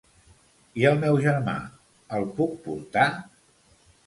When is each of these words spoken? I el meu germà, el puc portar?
I 0.81 0.87
el 0.91 0.97
meu 1.03 1.19
germà, 1.25 1.55
el 2.19 2.27
puc 2.41 2.57
portar? 2.65 3.07